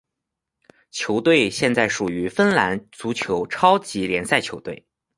[0.89, 4.87] 球队现在属于芬兰足球超级联赛球队。